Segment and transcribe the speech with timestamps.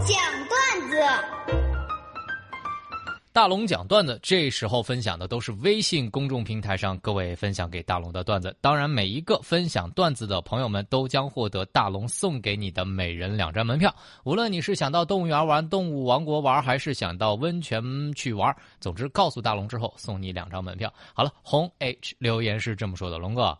[0.00, 0.16] 讲
[0.48, 0.96] 段子。
[3.32, 8.54] 大龙讲段子，这时候分享的都是微信公众平台上各位分享给大龙的段子。
[8.60, 13.94] 当然，每一个分享段子的朋友们都将获得大龙送给你的每人两张门票。
[14.24, 17.80] 无论你是想到动物园玩、动物王国玩，还是想到温泉
[18.14, 20.92] 去玩，总之告诉大龙之后送你两张门票。
[21.14, 23.56] 好了，红 H 留言是这么说的：龙哥，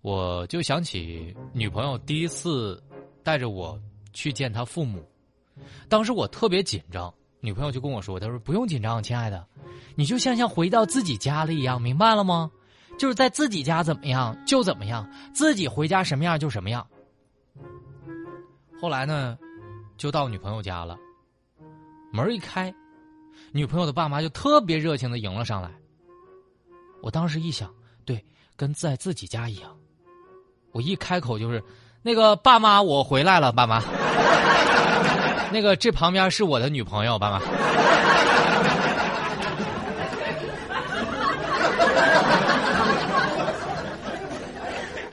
[0.00, 2.82] 我就想起女朋友第一次
[3.22, 3.78] 带着我
[4.12, 5.02] 去见她父母，
[5.88, 7.12] 当时我特别紧张。
[7.40, 9.46] 女朋友就跟我说：“她说不用紧张，亲爱的，
[9.94, 12.50] 你就像像回到自己家了一样，明白了吗？
[12.98, 16.86] 就是在自己家怎么样就怎么样，自己回家什么样就什么样。”
[18.80, 19.36] 后来呢，
[19.98, 20.96] 就到女朋友家了，
[22.12, 22.74] 门一开，
[23.52, 25.70] 女朋友的爸妈就特别热情的迎了上来。
[27.02, 27.70] 我当时一想，
[28.06, 28.24] 对，
[28.56, 29.76] 跟在自己家一样，
[30.72, 31.62] 我一开口就是
[32.00, 33.82] ：“那个爸妈，我回来了，爸妈。”
[35.52, 37.40] 那个，这旁边是我的女朋友，爸妈。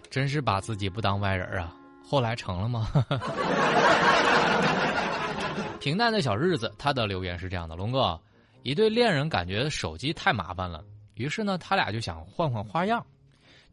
[0.09, 1.73] 真是把自己不当外人啊！
[2.03, 2.89] 后来成了吗？
[5.79, 8.19] 平淡的小日子，他的留言是这样的：龙哥，
[8.63, 10.83] 一对恋人感觉手机太麻烦了，
[11.15, 13.03] 于是呢，他俩就想换换花样，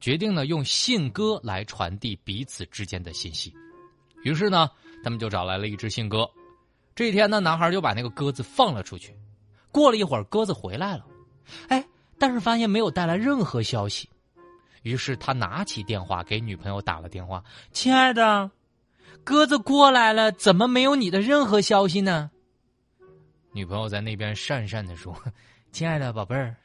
[0.00, 3.52] 决定呢用信鸽来传递彼此之间的信息。
[4.22, 4.70] 于是呢，
[5.02, 6.28] 他们就找来了一只信鸽。
[6.98, 9.14] 这一天呢，男孩就把那个鸽子放了出去。
[9.70, 11.06] 过了一会儿，鸽子回来了，
[11.68, 11.86] 哎，
[12.18, 14.10] 但是发现没有带来任何消息。
[14.82, 18.50] 于是他拿起电话给女朋友打了电话：“亲爱的，
[19.22, 22.32] 鸽子过来了，怎么没有你的任何消息呢？”
[23.54, 25.14] 女朋友在那边讪讪的说
[25.70, 26.56] ：“亲爱的宝贝儿，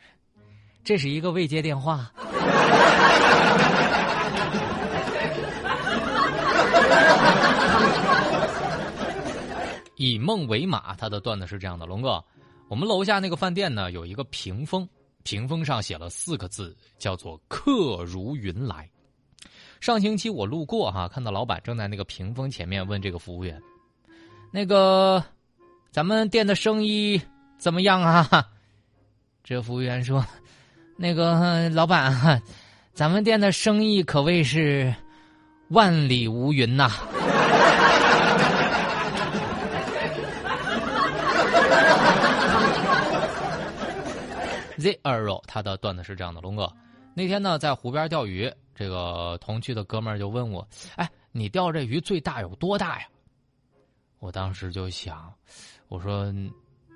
[0.84, 2.11] 这是一个未接电话。
[9.95, 12.23] ”以梦为马，他的段子是这样的：龙哥，
[12.67, 14.88] 我们楼下那个饭店呢，有一个屏风，
[15.23, 18.89] 屏风上写了四个字，叫做“客如云来”。
[19.80, 23.61] 上星期我路过哈，看到老板正在那个屏风前面问这个服务员
[24.49, 25.23] ：“那个，
[25.92, 27.21] 咱们店的生意
[27.58, 28.48] 怎么样啊？”
[29.43, 30.25] 这服务员说
[30.95, 32.42] ：“那个老板，
[32.93, 34.95] 咱们店的生意可谓是
[35.67, 36.89] 万里无云呐。”
[44.83, 46.70] Zero，他的段子是这样的：龙哥，
[47.16, 50.67] 那天呢在湖边钓鱼，这个同去的哥们儿就问我
[50.98, 53.08] ：“哎，你钓这鱼最大有多大呀？”
[54.20, 55.33] 我当时就想，
[55.88, 56.33] 我说：“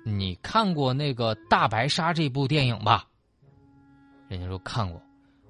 [0.04, 3.06] 你看过那个《大白鲨》这部电影吧？”
[4.28, 5.00] 人家说看过。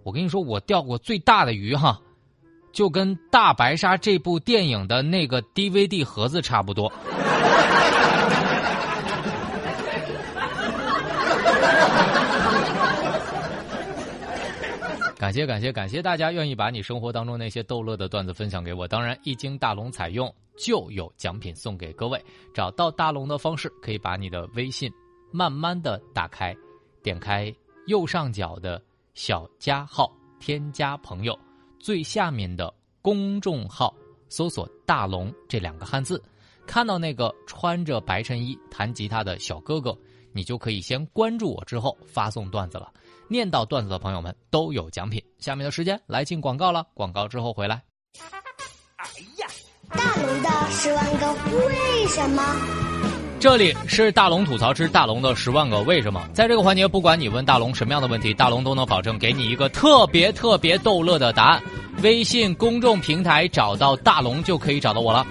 [0.04, 2.00] 我跟你说，我钓过最大的鱼哈，
[2.72, 6.90] 就跟《大白鲨》这部电影的那个 DVD 盒子差不多。
[15.18, 22.24] 感谢感谢感谢大家愿意把你生活当中那些逗乐的段子分享给我，当然一经大龙采用就有奖品送给各位。
[22.54, 24.88] 找到大龙的方式，可以把你的微信
[25.32, 26.54] 慢慢的打开，
[27.02, 27.52] 点开
[27.88, 28.80] 右上角的
[29.14, 30.08] 小加号，
[30.38, 31.36] 添加朋友，
[31.80, 33.92] 最下面的公众号
[34.28, 36.22] 搜索“大龙”这两个汉字，
[36.64, 39.98] 看到那个穿着白衬衣弹吉他的小哥哥，
[40.32, 42.92] 你就可以先关注我，之后发送段子了。
[43.28, 45.22] 念到段子的朋友们都有奖品。
[45.38, 47.82] 下面的时间来进广告了，广告之后回来。
[48.96, 49.06] 哎
[49.38, 49.46] 呀，
[49.90, 51.32] 大龙的十万个
[51.66, 52.42] 为什么？
[53.40, 56.28] 这里是大龙吐槽之大龙的十万个为什么。
[56.34, 61.62] 在这个环节，不管你问大龙什么样的问题，大龙都能保证给你一个特别特别逗乐的答案。
[62.02, 65.24] 微信公众平台找到大龙就可以找到我了。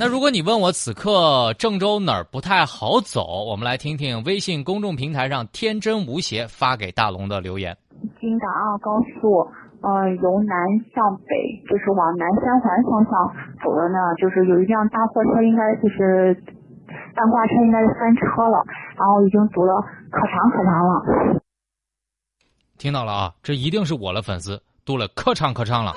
[0.00, 7.76] 那如果你问我此刻郑州哪儿不太好走，我们来听听微信公众平台上天真无邪发给大龙的留言。
[8.20, 9.42] 京港澳高速，
[9.82, 10.54] 呃，由南
[10.94, 11.34] 向北，
[11.68, 13.12] 就是往南三环方向
[13.64, 16.32] 走的呢，就是有一辆大货车，应该就是
[17.16, 18.62] 半挂车，应该是翻车了，
[18.96, 19.82] 然后已经堵了
[20.12, 21.40] 可长可长了。
[22.78, 25.92] 听到了啊，这一定是我的粉丝，堵了可长可长了。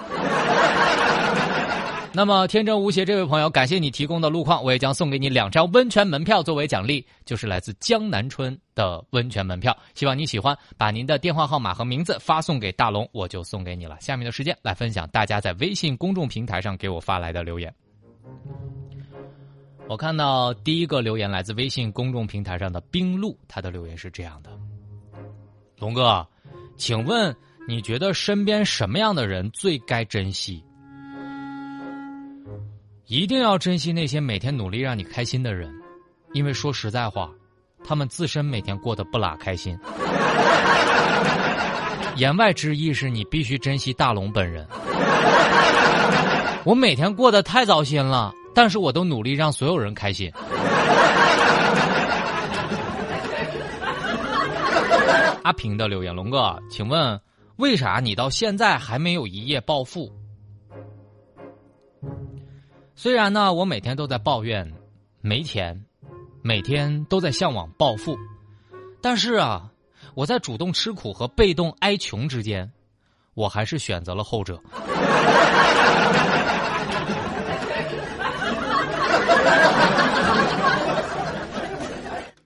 [2.13, 9.75] 那么天真无邪这位朋友，感谢你提供的路况，我也将送给你两张温泉门票作为奖励，就是来自江南春的温泉门票。
[9.95, 13.97] 希望你喜欢，把您的电话号码和名字发送给大龙，我就送给你了。
[14.01, 17.73] 下面的时间来分享大家在微信公众平台上给我发来的留言。
[19.87, 24.51] 我看到第一个留言来自微信公众平台上的冰露，他的留言是这样的：
[25.79, 26.27] 龙哥，
[26.75, 27.33] 请问
[27.69, 30.61] 你觉得身边什么样的人最该珍惜？
[33.11, 35.69] 一定要珍惜那些每天努力让你开心的人，
[36.31, 37.29] 因为说实在话，
[37.83, 39.77] 他们自身每天过得不拉开心。
[42.15, 44.65] 言外之意是你必须珍惜大龙本人。
[46.63, 50.31] 我每天过得太糟心了，但是我都努力让所有人开心。
[55.43, 57.19] 阿平的留言，龙哥，请问
[57.57, 60.09] 为啥你到现在还没有一夜暴富？
[63.01, 64.71] 虽然呢，我每天都在抱怨
[65.21, 65.83] 没钱，
[66.43, 68.15] 每天都在向往暴富，
[69.01, 69.71] 但是啊，
[70.13, 72.71] 我在主动吃苦和被动挨穷之间，
[73.33, 74.61] 我还是选择了后者。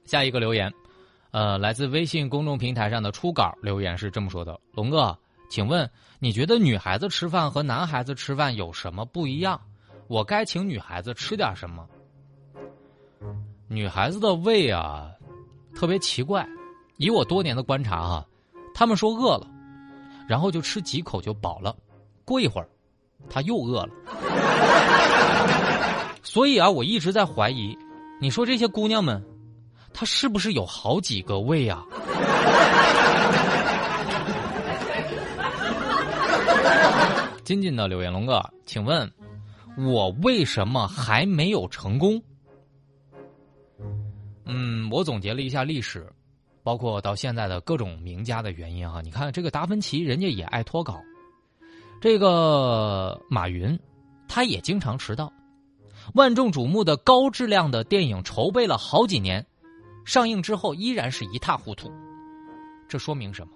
[0.06, 0.72] 下一个留言，
[1.32, 5.20] 呃，来自微信公众平台上的初稿留言是这么说的：“龙哥，
[5.50, 9.60] 请问你觉得女孩子吃饭和男孩子吃饭有什么不一样？
[10.08, 11.86] 我该请女孩子吃点什么？”
[13.68, 15.10] 女孩子的胃啊，
[15.76, 16.48] 特别奇怪。
[16.98, 18.26] 以我多年的观察哈，
[18.74, 19.48] 他们说饿了，
[20.28, 21.76] 然后就吃几口就饱了，
[22.24, 22.70] 过一会儿，
[23.30, 23.90] 他又饿了。
[26.24, 27.78] 所以啊，我一直在怀疑，
[28.22, 29.24] 你说这些姑娘们。
[29.98, 31.86] 她是不是有好几个胃啊？
[37.46, 39.10] 金金的留言，龙哥，请问，
[39.78, 42.22] 我为什么还没有成功？
[44.46, 46.10] 嗯，我总结了一下历史，
[46.64, 49.02] 包括到现在的各种名家的原因哈。
[49.02, 51.02] 你看，这个达芬奇人家也爱脱稿，
[52.00, 53.78] 这个马云，
[54.28, 55.32] 他也经常迟到，
[56.14, 59.46] 万众瞩目的高质量的电影筹备了好几年。
[60.06, 61.92] 上映之后依然是一塌糊涂，
[62.88, 63.54] 这说明什么？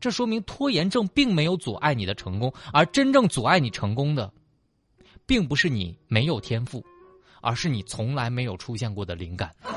[0.00, 4.30] 这说明拖延症并没有阻碍你的成功，而真正阻碍你成功的，
[5.26, 6.84] 并不是你没有天赋，
[7.40, 9.50] 而是你从来没有出现过的灵感。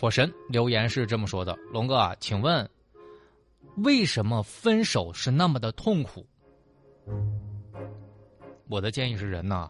[0.00, 2.66] 火神留言是这么说的：“龙哥啊，请问，
[3.76, 6.26] 为什么分手是那么的痛苦？”
[8.66, 9.68] 我的建议是，人呐，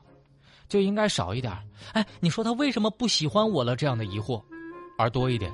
[0.69, 1.53] 就应该少一点
[1.95, 3.75] 哎，你说他为什么不喜欢我了？
[3.75, 4.41] 这样的疑惑，
[4.97, 5.53] 而多一点，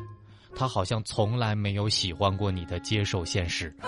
[0.57, 3.73] 他好像从来没有喜欢过你的接受现实。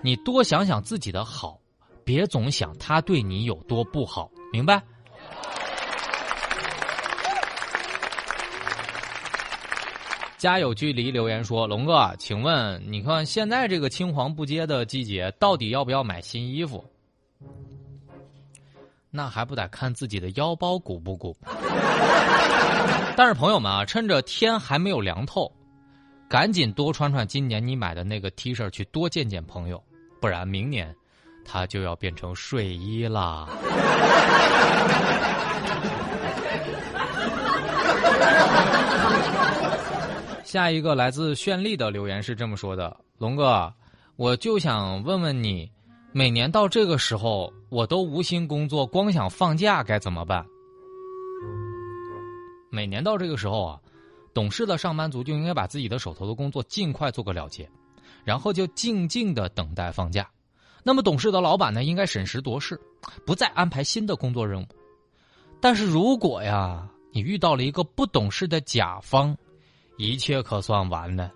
[0.00, 1.60] 你多想想自己的好，
[2.04, 4.82] 别总想他对你有多不好，明白？
[10.38, 16.84] 家有距离留言说：“龙哥，请问你看现在这个青黄不接的季节，到底要不要买新衣服？
[19.10, 21.36] 那还不得看自己的腰包鼓不鼓。
[23.16, 25.50] 但是朋友们啊，趁着天还没有凉透，
[26.28, 29.82] 赶紧多穿穿今年你买的那个 T 恤，去多见见朋友，
[30.20, 30.94] 不然明年
[31.44, 33.48] 它就要变成睡衣啦。
[40.44, 43.70] ”下一个来自绚丽的留言是这么说的：“龙哥，
[44.16, 45.70] 我就想问问你，
[46.12, 50.44] 每年到这个时候，我都无心工作，光想放假，该怎么办？”
[52.70, 53.80] 每年到这个时候啊，
[54.32, 57.68] 懂事的上班族就应该把自己的手头的工作尽快做个了结，
[58.24, 60.28] 然后就静静的等待放假。
[60.82, 62.80] 那么懂事的老板呢，应该审时度势，
[63.26, 64.66] 不再安排新的工作任务。
[65.60, 69.36] 但是如果呀，你遇到了一个不懂事的甲方，
[69.98, 71.30] 一切可算完了。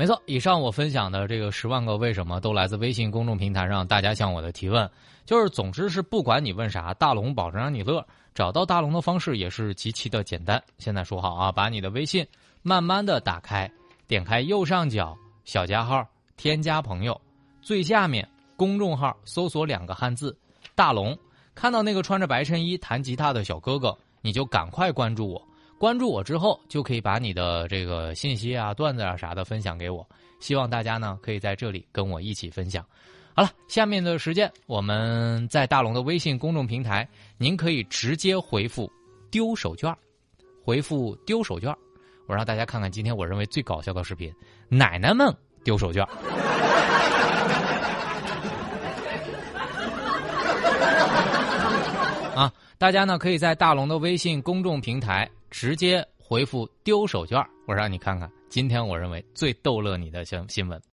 [0.00, 4.90] 没错，以上我分享的这个十万个为什么都来自微信公众平台上大家向我的提问，
[5.26, 8.02] 就是总之是不管你问啥，大龙保证让你乐。
[8.34, 10.62] 找到大龙的方式也是极其的简单。
[10.78, 12.26] 现在说好啊，把你的微信
[12.62, 13.70] 慢慢的打开，
[14.06, 15.14] 点开右上角
[15.44, 16.02] 小加号，
[16.38, 17.20] 添加朋友，
[17.60, 18.26] 最下面
[18.56, 20.34] 公众号搜索两个汉字。
[20.74, 21.14] 大龙，
[21.54, 25.46] 看到那个穿着白衬衣弹吉他的小哥哥，你就赶快关注我。
[25.80, 30.06] 关注我之后，就可以把你的这个信息啊、段子啊啥的分享给我。
[30.38, 32.84] 希望大家呢可以在这里跟我一起分享。
[33.34, 37.08] 好了，下面的时间我们在大龙的微信公众平台，
[37.38, 38.92] 您可以直接回复
[39.32, 39.94] “丢手绢”，
[40.62, 41.74] 回复“丢手绢”，
[42.28, 44.30] 我让大家看看今天我认为最搞笑的视频：
[44.68, 45.34] 奶奶们
[45.64, 46.06] 丢手绢。
[52.36, 60.89] 啊，大家呢可以在大龙的微信公众平台直接回复“丢手绢”，我让你看看今天我认为最逗乐你的新新闻。